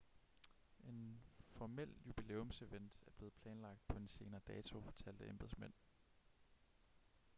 [0.83, 5.73] en formel jubilæumsevent er blevet planlagt på en senere dato fortalte embedsmænd